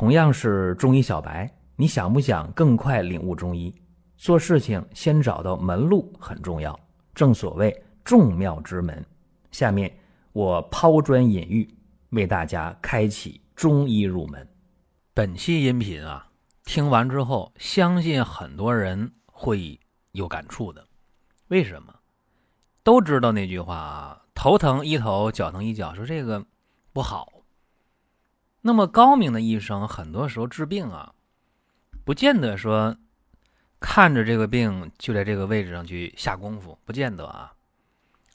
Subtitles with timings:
[0.00, 1.46] 同样是中医小白，
[1.76, 3.70] 你想不想更快领悟中医？
[4.16, 6.74] 做事情先找到门路很重要，
[7.14, 9.04] 正所谓众妙之门。
[9.50, 9.94] 下面
[10.32, 11.68] 我抛砖引玉，
[12.12, 14.48] 为大家开启中医入门。
[15.12, 16.26] 本期音频啊，
[16.64, 19.78] 听完之后，相信很多人会
[20.12, 20.82] 有感触的。
[21.48, 21.94] 为什么？
[22.82, 26.42] 都知道那句话啊，头疼医头，脚疼医脚，说这个
[26.94, 27.30] 不好。
[28.62, 31.14] 那么高明的医生，很多时候治病啊，
[32.04, 32.96] 不见得说
[33.78, 37.54] 看着这个病就在这个位置上去下功夫，不见得啊，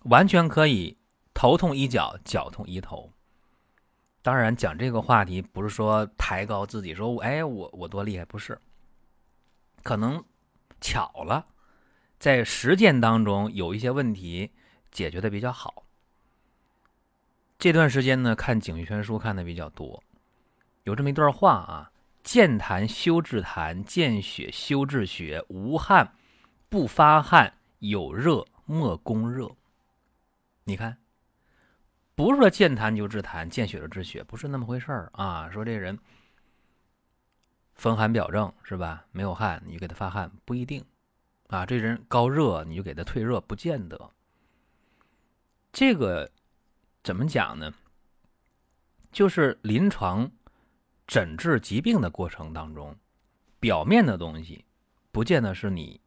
[0.06, 0.98] 完全可以
[1.34, 3.12] 头痛医脚，脚痛医头。
[4.24, 8.60] 当然，讲这个话题不是说抬高自己，说哎我我多厉害，不是，
[9.84, 10.24] 可能
[10.82, 11.46] 巧了，
[12.18, 14.50] 在实践当中有一些问题
[14.90, 15.84] 解决的比较好。
[17.60, 20.04] 这段时间呢，看警全书看的比较多。
[20.86, 21.92] 有这么一段话啊：
[22.24, 26.14] 见痰修治痰，见血修治血，无汗
[26.70, 29.50] 不发汗，有热莫攻热。
[30.64, 30.98] 你看，
[32.14, 35.50] 不是说见痰就治痰，见血就治血，不是那么回事儿啊。
[35.50, 35.98] 说这人
[37.74, 39.08] 风寒表症是吧？
[39.12, 40.86] 没有汗，你就给他发汗，不一定
[41.48, 41.66] 啊。
[41.66, 44.12] 这人高热，你就给他退热，不见得。
[45.74, 46.32] 这个
[47.04, 47.74] 怎么讲呢？
[49.12, 50.32] 就是临床。
[51.08, 52.96] 诊治疾病的过程当中，
[53.60, 54.66] 表面的东西
[55.12, 56.02] 不见得是你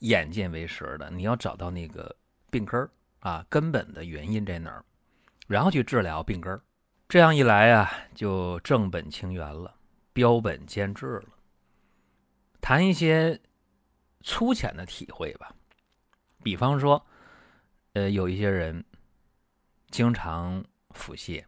[0.00, 2.14] 眼见为实的，你要找到那个
[2.50, 4.84] 病根儿啊，根本的原因在哪儿，
[5.46, 6.62] 然后去治疗病根儿。
[7.08, 9.74] 这样一来啊，就正本清源了，
[10.12, 11.28] 标本兼治了。
[12.60, 13.40] 谈一些
[14.22, 15.54] 粗浅的体会吧，
[16.42, 17.06] 比方说，
[17.92, 18.84] 呃，有一些人
[19.90, 21.44] 经常腹泻。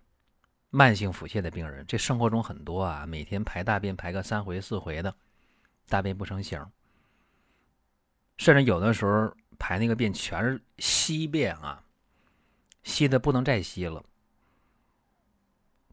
[0.70, 5.14] 慢性腹泻的病人，这生活中很多啊，每天排大便排个三回四回的，
[5.88, 6.64] 大便不成形，
[8.36, 11.82] 甚至有的时候排那个便全是稀便啊，
[12.82, 14.04] 稀的不能再稀了。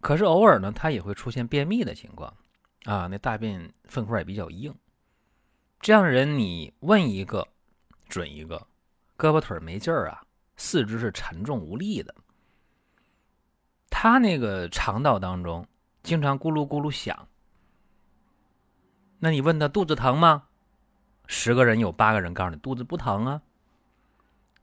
[0.02, 2.36] 可是偶尔呢，他也会出现便秘的情况
[2.84, 4.76] 啊，那大便粪块也比较硬。
[5.80, 7.48] 这样的人，你问一个
[8.10, 8.68] 准一个，
[9.18, 10.22] 胳膊腿没劲儿啊，
[10.58, 12.14] 四肢是沉重无力的。
[14.06, 15.66] 他那个肠道当中
[16.04, 17.28] 经常咕噜咕噜响，
[19.18, 20.44] 那你问他肚子疼吗？
[21.26, 23.42] 十个人有八个人告诉你肚子不疼啊。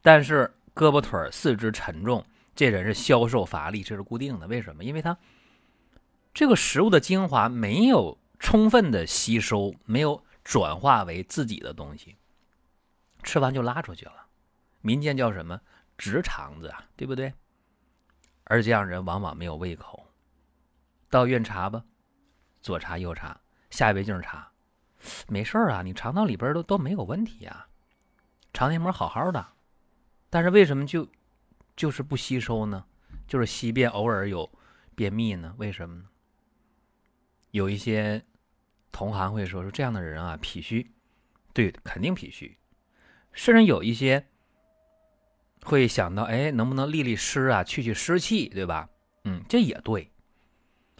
[0.00, 4.46] 但是胳膊腿四肢沉重，这人是消瘦乏力，这是固定的。
[4.46, 4.84] 为什么？
[4.84, 5.18] 因为他
[6.32, 12.16] 这个食物的精华没有充分的吸收，没有转化为自己的东西，
[13.24, 14.28] 吃完就拉出去了。
[14.82, 15.60] 民间叫什么？
[15.98, 17.34] 直肠子啊，对不对？
[18.52, 20.06] 而这样人往往没有胃口，
[21.08, 21.82] 到医院查吧，
[22.60, 23.40] 左查右查，
[23.70, 24.52] 下胃镜查，
[25.26, 27.66] 没事啊，你肠道里边都都没有问题啊，
[28.52, 29.54] 肠黏膜好好的，
[30.28, 31.08] 但是为什么就
[31.74, 32.84] 就是不吸收呢？
[33.26, 34.52] 就是稀便，偶尔有
[34.94, 35.54] 便秘呢？
[35.56, 36.04] 为什么呢？
[37.52, 38.22] 有一些
[38.90, 40.92] 同行会说说这样的人啊，脾虚，
[41.54, 42.58] 对，肯定脾虚，
[43.32, 44.26] 甚至有一些。
[45.64, 48.88] 会想到，哎，能不能利利湿啊，去去湿气，对吧？
[49.24, 50.10] 嗯，这也对。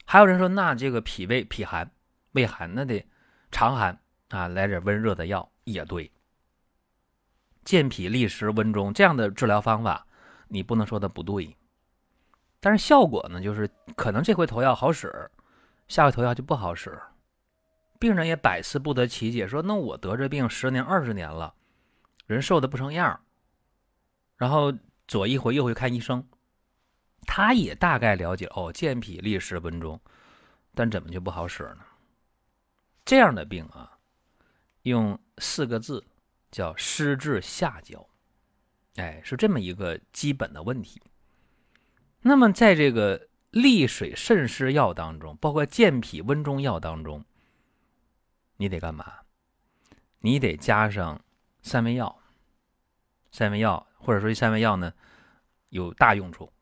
[0.05, 1.91] 还有人说，那这个脾胃脾寒、
[2.33, 3.05] 胃寒，那得
[3.51, 6.11] 常寒啊，来点温热的药也对。
[7.65, 10.07] 健脾利湿温中这样的治疗方法，
[10.49, 11.57] 你不能说它不对。
[12.61, 15.31] 但是效果呢，就是可能这回投药好使，
[15.89, 16.97] 下回投药就不好使。
[17.99, 21.55] 病人也百思不得其解，说那我得这病十年二十年了，
[22.27, 23.21] 人瘦的不成样
[24.37, 24.73] 然后
[25.07, 26.27] 左一回右一回看医生，
[27.27, 30.01] 他也大概了解哦，健脾利湿温中，
[30.75, 31.85] 但怎么就不好使呢？
[33.05, 33.99] 这样的病啊，
[34.83, 36.05] 用四个字
[36.51, 38.09] 叫湿滞下焦，
[38.97, 41.03] 哎，是这么一个基本的问题。
[42.21, 47.25] 那么在这个利水渗湿药当中，包括健脾温中药当中，
[48.57, 49.13] 你得干嘛？
[50.21, 51.21] 你得加上
[51.63, 52.22] 三味药，
[53.33, 53.85] 三味药。
[54.05, 54.93] 或者说这三味药呢，
[55.69, 56.53] 有大用处，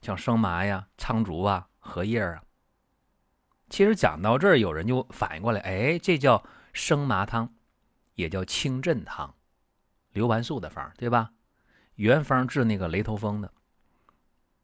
[0.00, 2.40] 像生麻呀、苍竹啊、荷叶啊。
[3.68, 6.40] 其实讲到这儿，有人就反应过来，哎，这叫
[6.72, 7.52] 生麻汤，
[8.14, 9.34] 也叫清镇汤，
[10.12, 11.32] 刘完素的方，对吧？
[11.96, 13.52] 原方治那个雷头风的，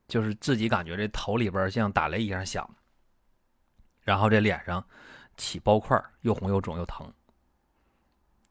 [0.06, 2.72] 就是自己感觉这头里边像打雷一样响，
[4.02, 4.86] 然后这脸上
[5.36, 7.12] 起包块，又红又肿又疼，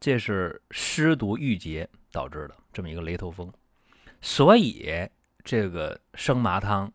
[0.01, 3.53] 这是湿毒郁结导致的这么一个雷头风。
[4.19, 5.07] 所以，
[5.43, 6.91] 这个生麻汤、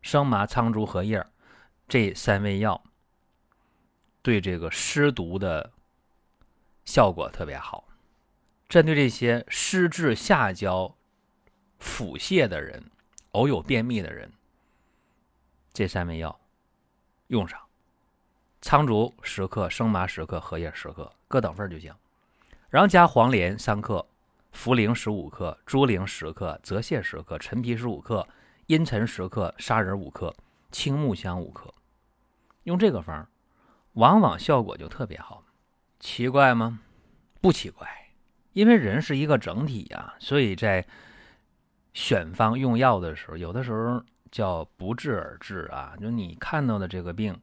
[0.00, 1.22] 生麻、苍术、荷叶
[1.88, 2.80] 这三味药，
[4.22, 5.72] 对这个湿毒的
[6.84, 7.88] 效果特别好。
[8.68, 10.96] 针对这些湿滞下焦、
[11.78, 12.90] 腹泻的人，
[13.32, 14.32] 偶有便秘的人，
[15.72, 16.38] 这三味药
[17.28, 17.60] 用上：
[18.60, 21.92] 苍术十克、生麻十克、荷叶十克，各等份就行。
[22.68, 24.06] 然后加黄连三克、
[24.52, 28.26] 茯苓十五克、猪苓十克、泽泻十克、陈皮十五克、
[28.66, 30.34] 茵陈十克、砂仁五克、
[30.70, 31.72] 青木香五克。
[32.64, 33.26] 用这个方，
[33.94, 35.44] 往往效果就特别好。
[35.98, 36.80] 奇怪吗？
[37.40, 37.88] 不奇怪。
[38.52, 40.84] 因为人是一个整体呀，所以在
[41.94, 47.40] 选方用药的时候，有的时候叫不治而治啊，就你看到的这个病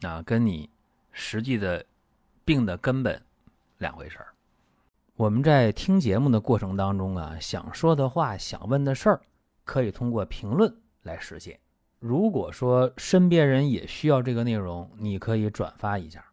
[0.00, 0.70] 啊，跟你
[1.12, 1.84] 实际的
[2.44, 3.22] 病的根本
[3.84, 4.28] 两回事儿。
[5.14, 9.20] 我们在听节目的过程当中啊，想说的话、想问的事儿，
[9.62, 11.60] 可以通过评论来实现。
[11.98, 16.24] 如果说身边人也需要这个内容，你可以转发一下。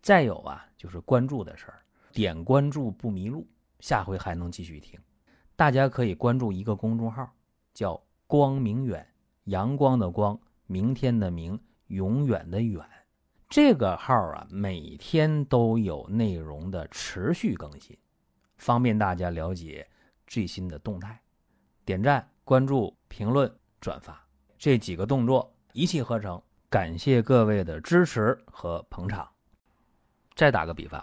[0.00, 1.82] 再有啊，就是关注的事儿。
[2.12, 3.46] 点关注不迷路，
[3.80, 4.98] 下回还能继续听。
[5.54, 7.30] 大家可以关注一个公众号，
[7.74, 9.06] 叫“光明远”，
[9.44, 12.82] 阳光的光，明天的明，永远的远。
[13.48, 17.96] 这个号啊，每天都有内容的持续更新，
[18.58, 19.88] 方便大家了解
[20.26, 21.20] 最新的动态。
[21.84, 23.50] 点赞、关注、评论、
[23.80, 24.20] 转发
[24.58, 29.28] 这几个动作一气呵成，感谢各位的支持和捧场。
[30.34, 31.02] 再打个比方。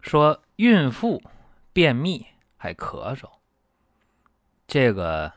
[0.00, 1.20] 说孕妇
[1.72, 2.24] 便秘
[2.56, 3.28] 还咳嗽，
[4.66, 5.32] 这个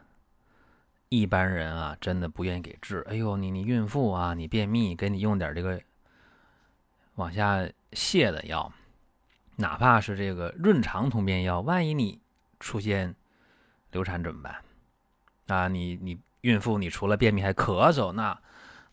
[1.10, 3.04] 一般人啊，真的不愿意给治。
[3.10, 5.81] 哎呦，你你孕妇啊，你便秘，给你用点这个
[7.22, 8.74] 往下泻的药，
[9.58, 12.20] 哪怕是这个润肠通便药，万一你
[12.60, 13.16] 出现
[13.92, 14.56] 流产怎么办？
[15.46, 18.36] 啊，你你孕妇，你除了便秘还咳嗽，那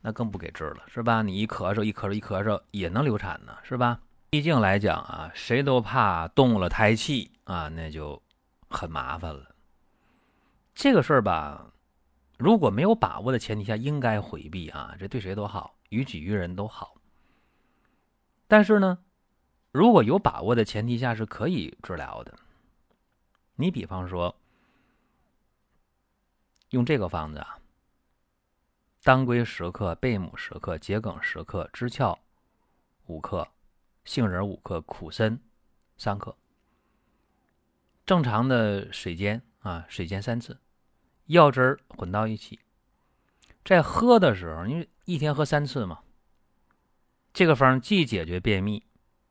[0.02, 1.22] 那更不给治了，是吧？
[1.22, 3.98] 你一咳嗽一咳嗽一咳嗽也能流产呢，是吧？
[4.28, 8.22] 毕竟来讲啊，谁都怕动了胎气啊，那就
[8.68, 9.54] 很麻烦了。
[10.74, 11.72] 这个事儿吧，
[12.36, 16.94] 如果没有把握的前提下，应该回避啊，这对谁都好，于己于人都好。
[18.48, 18.98] 但是呢，
[19.70, 22.34] 如果有把握的前提下，是可以治疗的。
[23.54, 24.34] 你比方说，
[26.70, 27.58] 用这个方子啊，
[29.04, 32.18] 当归十克，贝母十克，桔梗十克，知壳
[33.06, 33.46] 五克。
[34.04, 35.38] 杏仁五克，苦参
[35.98, 36.34] 三克。
[38.06, 40.58] 正常的水煎啊，水煎三次，
[41.26, 42.58] 药汁混到一起。
[43.62, 46.00] 在喝的时候，因为一天喝三次嘛，
[47.38, 48.82] 这个方既解决便秘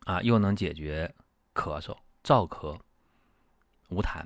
[0.06, 1.14] 啊，又能解决
[1.54, 1.94] 咳嗽、
[2.24, 2.80] 燥咳、
[3.90, 4.26] 无痰。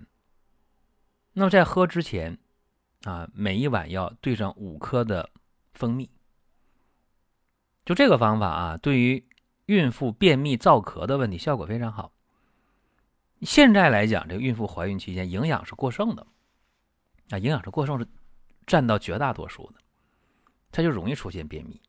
[1.33, 2.37] 那么在喝之前
[3.05, 5.31] 啊，每一碗要兑上五克的
[5.73, 6.11] 蜂蜜。
[7.83, 9.27] 就这个方法啊，对于。
[9.65, 12.11] 孕妇便秘燥咳的问题效果非常好。
[13.41, 16.27] 现在来讲，这个孕妇怀孕期间营养是过剩的，
[17.29, 18.05] 啊，营养是过剩是
[18.67, 19.79] 占到绝大多数的，
[20.71, 21.81] 它就容易出现便秘。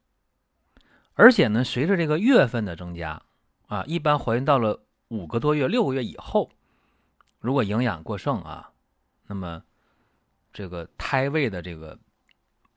[1.15, 3.23] 而且呢，随着这个月份的增加，
[3.67, 6.51] 啊，一般怀孕到了五个多月、六个月以后，
[7.39, 8.73] 如果营养过剩啊，
[9.27, 9.63] 那么
[10.53, 11.99] 这个胎位的这个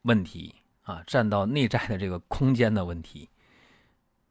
[0.02, 3.30] 问题啊，占到内在的这个空间的问题。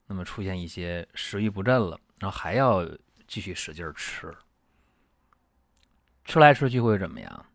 [0.07, 2.87] 那么出现一些食欲不振了，然后还要
[3.27, 4.37] 继续使劲吃，
[6.27, 7.47] 吃来吃去会怎么样？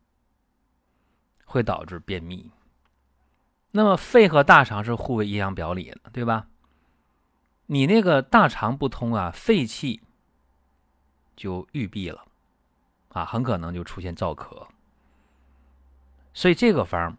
[1.45, 2.49] 会导致便秘。
[3.71, 6.47] 那么肺和大肠是互为阴阳表里的，对吧？
[7.67, 10.01] 你那个大肠不通啊，肺气
[11.35, 12.25] 就郁闭了，
[13.09, 14.67] 啊，很可能就出现燥咳。
[16.33, 17.17] 所以这个方，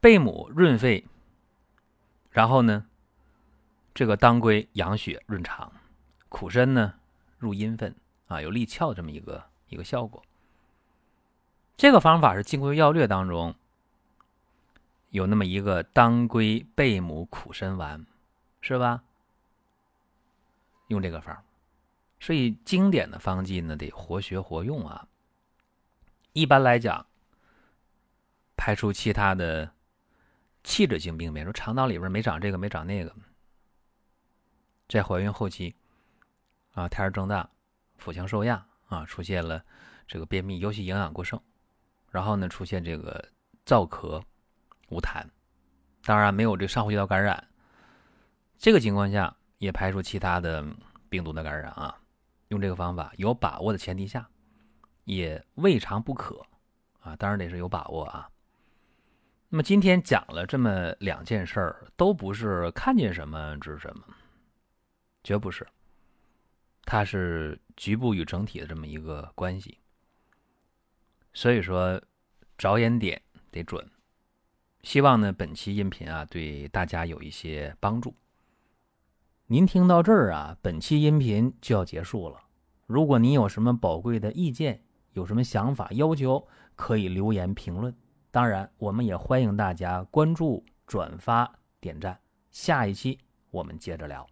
[0.00, 1.06] 贝母润肺，
[2.30, 2.86] 然后呢？
[3.92, 5.72] 这个当归养血润肠，
[6.28, 6.94] 苦参呢
[7.38, 7.94] 入阴分
[8.28, 10.22] 啊，有利窍这么一个一个效果。
[11.76, 13.54] 这个方法是《金匮要略》当中
[15.10, 18.04] 有那么一个当归贝母苦参丸，
[18.60, 19.02] 是吧？
[20.88, 21.36] 用这个方，
[22.18, 25.06] 所以经典的方剂呢得活学活用啊。
[26.32, 27.06] 一般来讲，
[28.56, 29.72] 排除其他的
[30.62, 33.14] 器质性病变，说肠道里边没长这个没长那个。
[34.88, 35.74] 在怀孕后期，
[36.72, 37.48] 啊，胎儿增大，
[37.96, 39.64] 腹腔受压，啊，出现了
[40.06, 41.40] 这个便秘，尤其营养过剩，
[42.10, 43.28] 然后呢，出现这个
[43.64, 44.22] 燥咳、
[44.90, 45.24] 无痰，
[46.04, 47.48] 当然没有这上呼吸道感染。
[48.58, 50.62] 这个情况下，也排除其他的
[51.08, 51.96] 病毒的感染啊。
[52.48, 54.28] 用这个方法，有把握的前提下，
[55.04, 56.44] 也未尝不可
[56.98, 57.16] 啊。
[57.16, 58.28] 当然得是有把握啊。
[59.48, 64.04] 那么今天讲了这么两件事儿，都不是看见什么治什么。
[65.22, 65.66] 绝不是。
[66.84, 69.78] 它是局部与整体的这么一个关系。
[71.32, 72.02] 所以说，
[72.58, 73.20] 着眼点
[73.50, 73.88] 得准。
[74.82, 78.14] 希望呢，本期音频啊，对大家有一些帮助。
[79.46, 82.38] 您听到这儿啊，本期音频就要结束了。
[82.86, 84.82] 如果您有什么宝贵的意见，
[85.12, 87.94] 有什么想法要求，可以留言评论。
[88.30, 92.18] 当然，我们也欢迎大家关注、转发、点赞。
[92.50, 93.18] 下一期
[93.50, 94.26] 我们接着聊。